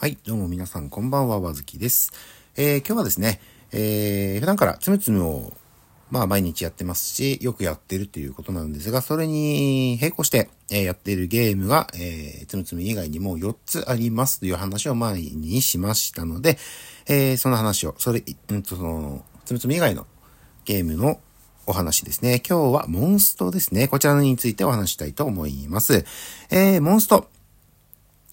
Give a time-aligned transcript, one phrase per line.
[0.00, 2.10] はい、どうも皆さんこんばんは、わずきです。
[2.56, 3.38] えー、今日はですね、
[3.70, 5.52] えー、普段からつむつむを、
[6.10, 16.56] まあ毎日やってますし、よくやってるということなんですが、それに並行して、えーやっているゲームが、えー、つむつむ以外にも4つありますという話を前にしましたので、
[17.06, 20.06] えー、その話を、それ、うんと、その、つむつむ以外の
[20.64, 21.20] ゲームの
[21.66, 22.40] お話ですね。
[22.48, 23.86] 今日はモンストですね。
[23.86, 26.06] こちらについてお話したいと思います。
[26.48, 27.28] えー、モンスト。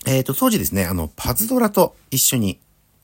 [0.08, 2.60] えっ、と、当時ですね、あの、パズドラと一緒に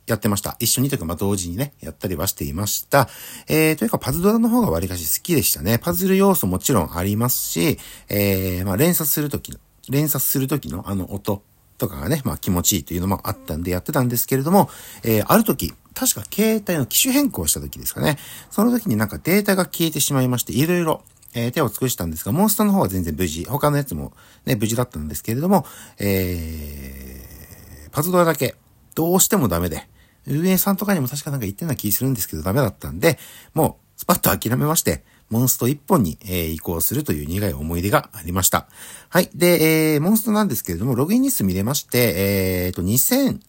[0.08, 0.56] やってました。
[0.60, 3.10] 一緒にというか、まあ、同時にね、やったりはしていました。
[3.50, 5.80] えー、というか、パズドラの方が割かし好きでしたね。
[5.80, 7.78] パズル要素もちろんありますし、
[8.08, 11.44] えー、まあ、連鎖するときの、連鎖するときのあの音
[11.78, 14.70] とかがね、まあ、気持ちいいというのもあったんでやってたんですけれども、
[15.04, 18.18] えー、ある時、確か携帯の機種変更した時ですかね。
[18.50, 21.04] その時になんかデータが消えてしまいまして、いろいろ、
[21.34, 24.14] えー手を尽くしたんですが、モンスターの方は全然無事、他のやつも
[24.46, 25.66] ね、無事だったんですけれども、
[26.00, 28.56] えー、パズドラだけ、
[28.96, 29.88] どうしてもダメで、
[30.28, 33.18] 運営さんとかにも確かなんか言ってるような気するんですけど、ダメだったんで、
[33.54, 38.68] もう、スパッと諦めまして、モンスト1本に、え移行するという苦い思い出がありました。
[39.10, 39.30] はい。
[39.34, 43.40] で、えー、モンストなんですけれども、ログイン日数見れまして、えーと、2000、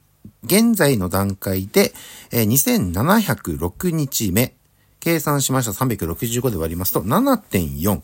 [0.44, 1.92] 現在の段階で、
[2.30, 4.54] えー2706日目。
[5.04, 8.02] 計算しました365で割りますと7.4。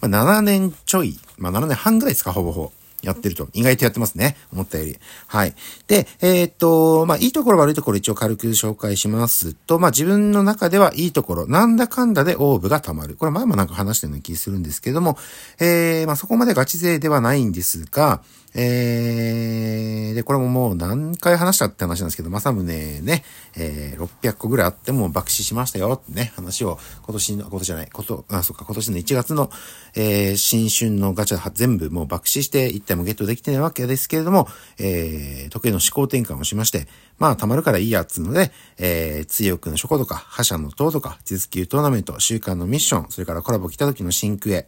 [0.00, 2.72] まあ、7年ちょい、まあ、7年半ぐらいですか、ほぼほぼ。
[3.02, 3.48] やってると。
[3.52, 4.36] 意外とやってますね。
[4.52, 4.98] 思ったより。
[5.28, 5.54] はい。
[5.86, 13.14] で、えーっと、まあ、いいところ悪いところ一応軽く紹介しますと、まあ、自分の中ではいいところ、なんだかんだでオーブが溜まる。
[13.14, 15.16] これ前もなんか話したような気するんですけども、
[15.60, 18.20] えー、まあ、そこまでガチ勢ではないんですが、
[18.54, 23.24] えー、で、これももう何回話したって話なんですけど、正宗ね、
[23.56, 29.50] えー、600個ぐらいあっても爆死しましたよってね、話を今年の、今年じゃない、こと、あ、そっか、今年の1月の、
[29.94, 44.66] えー、新春のガチャ全部もう爆死して体もゲットできてないわけですけれども、えー、時計の思考転換をしまして、まあ、溜まるからいいやっつうので、えー、強くの書庫とか、覇者の塔とか、実級トーナメント、週間のミッション、それからコラボ来た時の新クへ、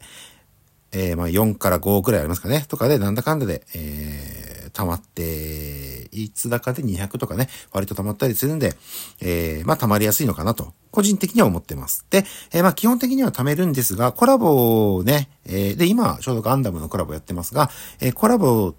[0.93, 2.65] えー、まあ4から5くらいありますかね。
[2.69, 8.75] とかで、なんだかんだで、えー、溜まって、いつだかで200とかね、割と溜まったりするんで、
[9.21, 12.07] えー、まあ溜まりやすいのかなと、個人的には思ってます。
[12.11, 18.75] で、えー、まあ基本的には貯めるんですが、コラボをね、えー、で、今、ちょうどガンダムのコラボやってますが、えー、コラボ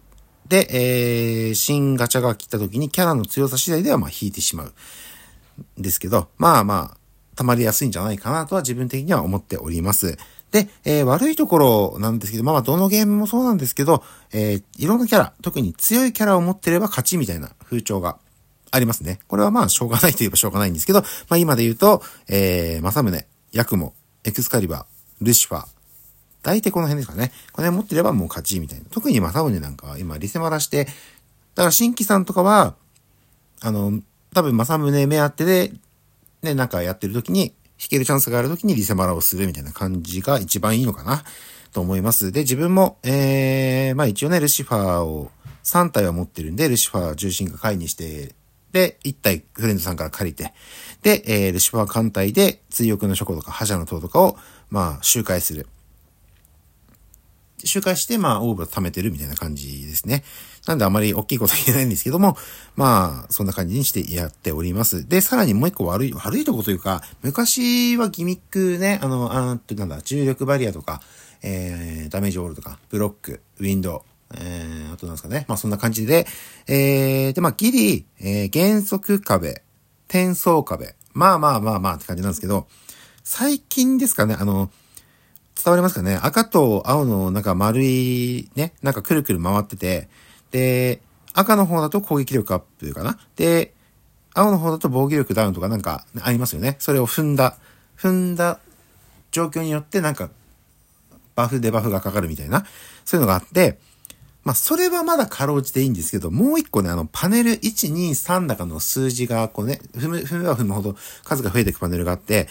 [0.48, 4.74] で、えー、新ガチャが来た時にキャラの強さ次第ではまあ引いてしまう。
[5.78, 6.98] ですけど、まあまあ、
[7.36, 10.18] 溜まりやすいんじゃないかなとは自分的には思っております。
[10.52, 14.04] で、えー悪いところなんですけど、まあまどのゲームもそうなんですけど、
[14.34, 18.18] えーいろんなキャラ、特に強いキャラを持ってれば勝ちみたいな風潮が
[18.72, 19.20] ありますね。
[19.28, 25.68] これはまあしょうがないといえばしょうがないんですけど、まあ今で言うと、えー、正宗、ヤクモ、エクスカリバー、ルシファー、
[26.44, 27.32] 大体この辺ですかね。
[27.52, 28.86] この辺持ってればもう勝ちみたいな。
[28.90, 32.76] 特に正宗なんかは今リセマラして、だから新規さんとかは、
[33.62, 34.02] あの、
[34.34, 35.74] 多分正宗目当てで、
[36.42, 41.24] ね、なんかやってる時に、弾けるチャンスがある時にリセマラをするみたいな感じが一番いいのかな、
[41.74, 42.32] と思います。
[42.32, 45.32] で、自分も、えー、まあ一応ね、ルシファーを
[45.64, 48.36] 3体は持ってるんで、ルシファー重心が回にして、
[48.72, 50.54] で、1体フレンドさんから借りて、
[51.02, 54.38] で、えー、ルシファー艦隊で追憶の書庫とか覇者の塔とかを、
[54.70, 55.66] まあ、周回する。
[57.68, 60.24] 周回して、まあ、オーブを貯めてるみたいな感じですね。
[60.68, 62.38] なんであまり大きいこと言えないんですけども、
[62.76, 65.08] まあ、そんな感じにしてやっております。
[65.08, 71.02] で、さらにもう一個悪い、悪いとこというか、昔はギミックね、あの、あーっと、なんだ、重力バリアとか、
[71.44, 74.02] えー、ダメージオールとか、ブロック、ウィンドウ、
[74.36, 75.46] えー、あとなんですかね。
[75.48, 76.28] まあそんな感じで、
[76.68, 79.64] えー、で、まあギリ、えー、原則壁、
[80.08, 82.68] 転送壁、まあまあまあまあって感じなんですけど、
[83.24, 84.72] 最近ですかね、あの、
[85.64, 86.20] 伝わりますかね？
[86.22, 90.10] 赤と青のなんか丸いね、なんかくるくる回ってて、
[90.52, 91.02] で、
[91.34, 93.18] 赤の方だと攻撃力アップかな？
[93.36, 93.74] で、
[94.34, 96.78] 青の方だと防御力ダウンとかなんかありますよね。
[96.80, 97.58] それを踏んだ、
[97.98, 98.60] 踏んだ
[99.32, 100.30] 状況によってなんか
[101.36, 102.66] バフでバフがかかるみたいな、
[103.06, 103.78] そういうのがあって、
[104.44, 112.48] まあ、それはまだかろうじていいんですけど、もう一個ね、あの、パネル1、2、3だかの数字が、こうね、踏む、踏めば踏むほど数が増えていくパネルがあって、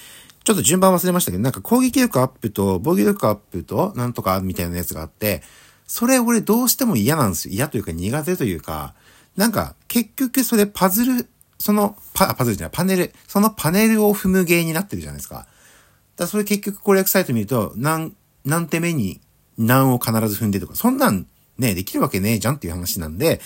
[0.50, 5.44] ちょっと順番忘れましたけど、なんか攻撃力アップと防御力アップとなんとかみたいなやつがあって、
[5.86, 7.54] それ俺どうしても嫌なんですよ。
[7.54, 8.94] 嫌というか苦手というか、
[9.36, 11.28] なんか結局それパズル、
[11.60, 15.36] そのパ、パズルじゃない、パネル、そのパネルを踏む芸になってるじゃないですか。
[15.36, 15.46] だか
[16.16, 19.20] らそれ結局攻略サイト見ると、何、何手目に
[19.56, 23.40] 何を必ず踏んでとか、そんなんね、できるわけねえじゃんっていう話なんで、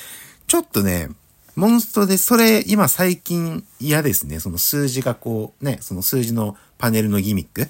[0.47, 1.11] ちょっとね、
[1.57, 4.41] モンストで、それ、今最近嫌ですね。
[4.41, 7.69] その数字がこう、ね、その数字のパネルのギミック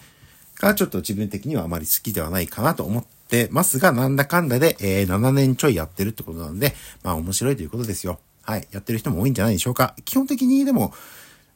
[0.56, 8.18] がちょっと自分的にはあまり好きではないかなと思ってますが、なんだかんだで、えー7年ちょいやってるってことなんで、まあ面白いということですよ。
[8.42, 9.94] はい、やってる人も多いんじゃないでしょうか。
[10.04, 10.94] 基本的にでも、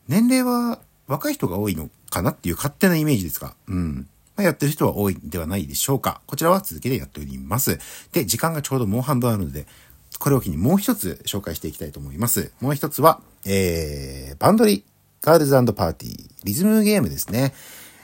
[0.08, 4.08] 年齢は若い人が多いのかなっていう勝手なイメージですが、うん。
[4.36, 6.20] まあ、やってる人は多いんではないでしょうか。
[6.26, 7.78] こちらは続けてやっております。
[8.12, 9.66] で、時間がちょうどもう半分あるので、
[10.18, 12.52] これを機にもう一つ紹介していきたいと思います。
[12.60, 14.84] もう一つは、えー、バンドリ、
[15.22, 17.54] ガールズパーティー、リズムゲームですね。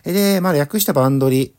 [0.04, 1.54] で、まあ略したバンドリ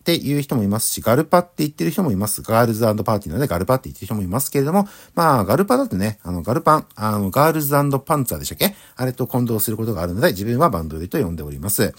[0.00, 2.42] っていう人もいますし、ガルパって言ってる人もいます。
[2.42, 7.90] ガールズパーティーなのでガルパって言ってる人もいますけれども、まあ、ガルパだとね、あの、ガルパン、あの、ガールズパン
[8.24, 8.76] ツァーでしたっけ？
[8.96, 11.94] あれと混同することがあるので、自分はバンドリと呼んでおります。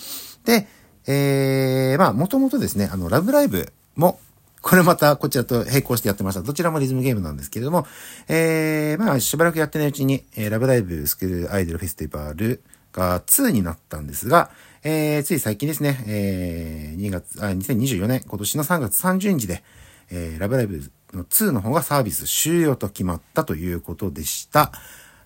[0.46, 0.68] で、
[1.08, 4.20] えー、まあ、もともとですね、あの、ラブライブも
[4.66, 6.42] これまたこちらと並行してやってました。
[6.42, 7.86] どちらもリズムゲームなんですけれども、
[8.28, 14.50] えー、まあしばらくやってないうちに、えー、ラブライブスクールアイドルフェスティバルが2になったんですが、
[14.84, 19.64] えー、つい最近ですね、えー、2月、あ、2024年、今年の3月30日で、
[20.10, 20.82] えー、ラブライブ
[21.14, 24.72] の2の方がサービス終了と決まったということでした。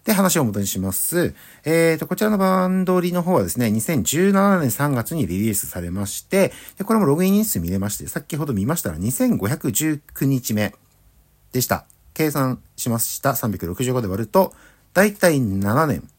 [0.10, 1.36] で、話を元にします。
[1.66, 10.74] えっ、ー、と、こちらのバンドリの方はですね、2017年3月にリリースされまして、で、これもログイン日数見れまして、先ほど見ましたら2519日目
[11.52, 11.86] でした。
[12.16, 13.34] 計算しました。
[13.34, 14.52] 365で割ると、
[14.96, 16.10] だいたい7年。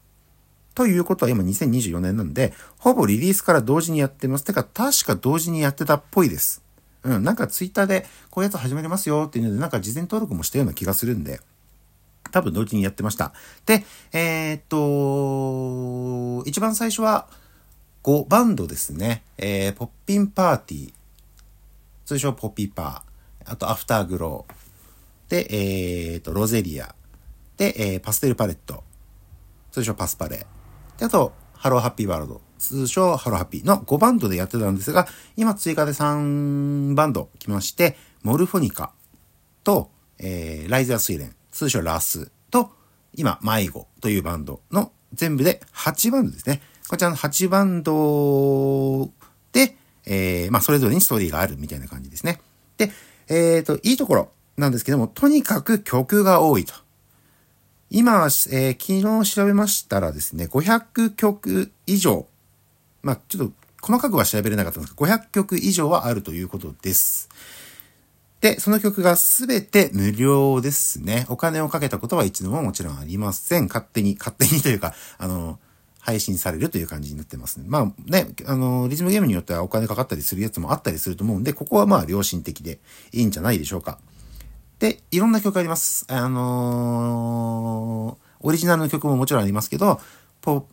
[0.73, 4.45] ということは今2024年なんで、ほぼリリースから同時にやってます。
[4.45, 6.63] てか、確か同時にやってたっぽいです。
[7.03, 11.41] うん、なんかツイッターでこういうやつ始めれますよっていうので、なんか事前登録もしたような気がするんで、
[12.31, 13.33] 多分同時にやってました。
[13.65, 17.27] で、えー、っと、一番最初は
[18.03, 19.23] 5バンドですね。
[19.37, 20.93] えー、ポッピンパーティー。
[22.05, 23.51] 通称ポピーパー。
[23.51, 25.31] あとアフターグロー。
[25.31, 25.47] で、
[26.13, 26.93] えー、っと、 Roselia。
[27.57, 28.83] で、えー、パステルパレット。
[29.71, 30.45] 通称パスパレ。
[30.97, 32.41] で、あと、ハローハッピーワールド。
[32.57, 35.07] 通称ハローハッピーの5バンドでやってたんですが、
[35.37, 38.91] 今追加で3バンド来まして、モルフォニカ
[39.63, 39.89] と、
[40.19, 41.35] えー、 RAISE A SUILEN。
[41.51, 42.71] 通称 RAS と、
[43.13, 46.61] 今、 MyGO というバンドの全部で8バンドですね。
[46.89, 49.09] こちらの8バンド
[49.51, 49.75] で、
[50.05, 52.41] えー、まあ、それぞれにストーリーがあるみたいな感じですね。
[52.77, 52.91] で、
[53.27, 56.73] えっ、ー、と、いいところなんですけども、とにかく曲が多いと。
[57.89, 58.13] 今、
[58.51, 62.27] えー、昨日調べましたらですね、500曲以上、
[63.03, 67.29] まあ、ちょっと細かくは調べれなかったんですが、500曲以上はあるということです。
[68.41, 71.27] で、その曲がすべて無料ですね。
[71.29, 73.67] お金をかけたことは一度ももちろんありません。
[73.67, 75.59] 勝手に、勝手にというか、あの、
[75.99, 77.65] 配信されるという感じになってますね。
[77.67, 82.79] まあね、あの、リズムゲームによってはお金かかったりするやつもあったりすると思うんで、ここはまあ良心的で
[83.11, 83.99] いいんじゃないでしょうか。
[84.79, 86.07] で、いろんな曲あります。
[86.09, 90.01] あのー、オリジナルの曲ももちろんありますけど、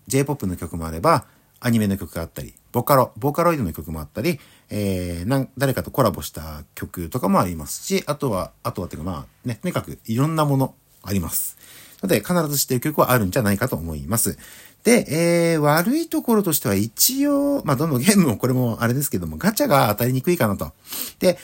[0.06, 1.26] J-POP の曲もあれば、
[1.60, 4.38] アニメの曲があったり、ボカロ、ボーカロイドの曲もあったり、
[4.70, 11.56] えー、なん、誰かとコラボした曲とかもありますし、あとは、あとはっていうかまあ、ね、とにかくいろんなものあります。
[12.02, 14.38] ので、必ず知っている曲はあるんじゃないかと思います。
[14.84, 15.06] で、
[15.55, 20.72] えー、悪いところとしては一応、まあ、どのゲームもこれもあれですけども、ガチャが当たりにくいかなと。
[21.19, 21.38] で、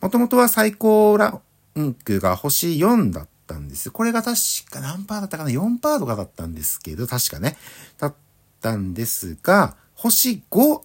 [0.00, 1.40] もともとは最高ラ
[1.78, 3.90] ンクが星4だったんです。
[3.90, 4.36] これが確
[4.70, 7.56] か何パーだったかな ?4 パーとかだったんですけど、確かね。
[7.98, 8.14] だっ
[8.64, 10.80] たんですが、星5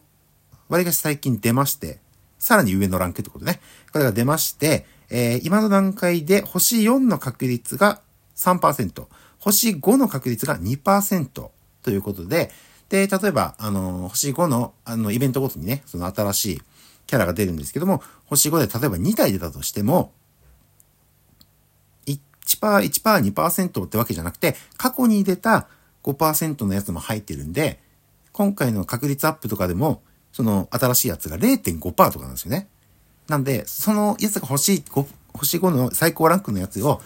[0.68, 2.00] 割かし最近出まして、
[2.38, 3.62] さらに上のランクってことね。
[3.94, 8.02] これが出まして、えー、今の段階で星4の確率が
[8.36, 9.08] 3%、
[9.40, 11.50] 星5の確率が2%
[11.82, 12.52] ということで、
[12.90, 16.62] で、例えば、あの、星5の、あの、イベントごとにね、その新しい
[17.08, 20.12] キャラが出るんですけども、星5で例えば2体出たとしても、
[22.06, 22.20] 1%、
[22.58, 25.68] 1%、2%ってわけじゃなくて、過去に出た
[26.14, 27.80] 5%のやつも入ってるんで、
[28.32, 30.02] 今回の確率アップとかでも、
[30.32, 32.68] その新しいやつが0.5%とかなんですよね。
[33.28, 34.84] なんで、そのやつが欲しい、
[35.34, 37.02] 星5の最高ランクのやつを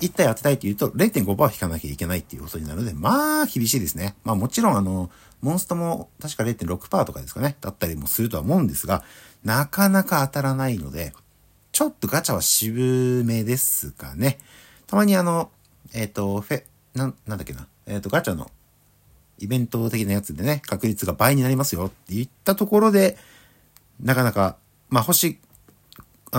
[0.00, 4.16] 1体当てたいというと0.5%引かなきゃいけないっていうことになるので、まあ厳しいですね。
[4.24, 9.02] まあもちろんあの、モンストも確か0.6%とかですかね、だったりもするとは思うんですが、
[9.44, 11.12] なかなか当たらないので、
[11.72, 14.38] ちょっとガチャは渋めですかね。
[14.86, 15.50] たまにあの、
[15.94, 17.66] えっ、ー、と、フェ、なん、なんだっけな。
[17.86, 18.50] えっ、ー、と、ガチャの
[19.38, 23.16] イベント的なやつでね、確率が倍になりますよって言ったところで、
[24.00, 24.56] なかなか、
[24.88, 25.38] まあ、星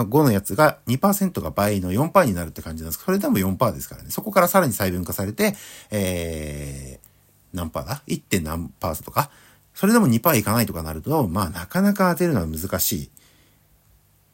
[0.01, 4.09] 5のやつが2%が倍の4%になるって感じなんですけどそれでも4%ですからね。
[4.09, 5.55] そこからさらに細分化されて、
[5.91, 7.07] えー、
[7.55, 8.41] 何パーだ ?1.
[8.41, 9.29] 何パーとか？
[9.75, 13.09] それでも2%いかないとかなると、まあなかなか当てるのは難しい。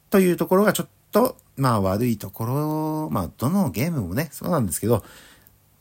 [0.08, 5.04] というところがちょっと、まあ悪いところ、まあどのゲームもね、そうなんですけど、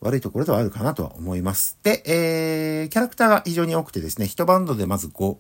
[0.02, 1.78] 悪いところではあるかなとは思います。
[1.84, 5.38] で、えー、キャラクターが非常に多くてですね、1バンドでまず5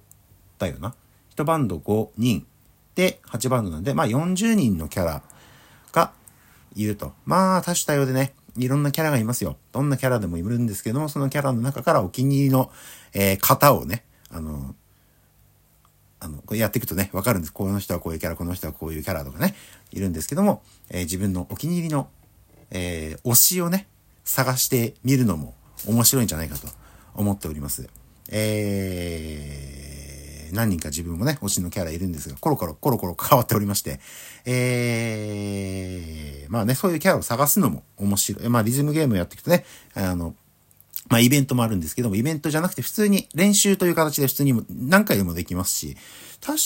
[0.57, 0.95] だよな。
[1.35, 2.45] 1バンド5人
[2.95, 5.23] で8バンドなんで、まあ40人のキャラ
[5.93, 6.11] が
[6.75, 7.13] いると。
[7.25, 9.57] まあ多種多様でね、いろんなキャラがいますよ。
[9.71, 12.71] どんなキャラでもいるんですけども、そのキャラの中からお気に入りの、
[13.13, 14.75] えー、型をね、あの、
[16.19, 17.53] あの、これやっていくとね、わかるんです。
[17.53, 19.55] この人はこういうキャラ、この人はこういうキャラとかね、
[19.91, 22.09] いるんですけども、えー、自分のお気に入りの、
[22.71, 23.87] えー、推しをね、
[24.29, 25.55] 探してみるのも
[25.87, 26.67] 面白いんじゃないかと
[27.15, 27.89] 思っております。
[28.31, 33.99] えー、何人か自分もね、推しのキャラいるんですが、コロコロ、コロコロ変わっておりまして、
[34.45, 38.49] えー、まあね、そういうキャラを探すのも面白い。
[38.49, 40.35] まあ、リズムゲームやっていくとね、あの、
[41.09, 45.97] まあ、イベントもあるんですけども、イベントじゃなくて普通に練習という形で普通に何回でもできますし、
[46.39, 46.59] 確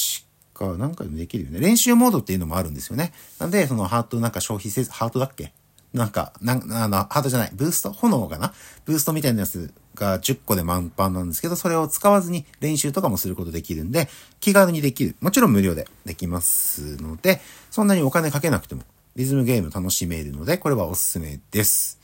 [0.53, 1.61] か何回でもできるよね。
[1.61, 3.13] 練習モードっていうのもあるんですよね。
[3.39, 5.53] なんで、そのハートなんか消費せず、ハートだっけ
[5.93, 7.91] なんか、な、あの、ハートじゃない、ブースト？
[7.91, 8.53] 炎かな？
[8.85, 14.09] ブーストみたいなやつが10個で満帆なんですけど、それを使わずに練習とかもすることできるんで、
[14.39, 15.15] 気軽にできる。
[15.21, 18.81] もちろん無料でできますので、そんなにお金かけなくても、
[19.15, 21.99] リズムゲーム楽しめるので、これはおすすめです。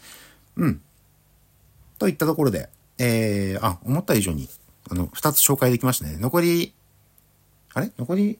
[0.55, 0.81] うん。
[1.97, 2.69] といったところで、
[2.99, 4.47] えー、あ、思った以上に、
[4.91, 6.17] あの、2つ紹介できましたね。
[6.17, 6.73] 残り、
[7.73, 7.91] あれ？
[7.97, 8.39] 残り、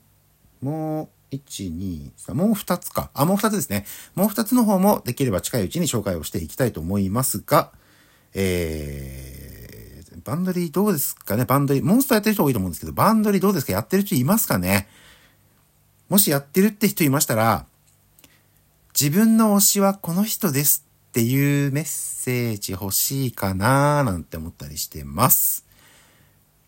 [0.62, 1.38] もう、1、
[1.76, 3.10] 2、3、もう2つか。
[3.14, 3.86] あ、もう2つですね。
[4.14, 7.72] もう2つの方もできれば近いうちに紹介をしていきたいと思いますが、
[8.34, 11.44] えー、バンドリーどうですかね？
[11.44, 13.72] バンドリー、モンスターやってる人多いと思うんですけど、バンドリーどうですか？
[13.72, 14.88] やってる人いますかね？
[16.08, 17.66] もしやってるって人いましたら、
[18.98, 25.64] 自分の推しはこの人ですっていうメッセージ欲しいかなーなんて思ったりしてます。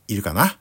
[0.09, 0.59] いるかな？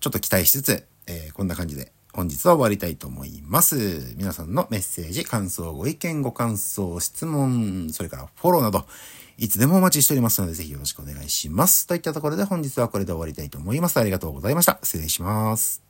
[0.00, 4.14] ちょっと期待しつつ、えー、こんな感じで本日は終わりたいと思います。
[4.16, 8.86] 皆さんのメッセージ、感想、ご意見、ご感想、質問、それからフォローなど、
[9.36, 11.88] いつでもお待ちしておりますので、ぜひよろしくお願いします。
[11.88, 13.98] といったところで本日はこれで終わりたいと思います。
[13.98, 14.78] ありがとうございました。
[14.84, 15.83] 失礼します。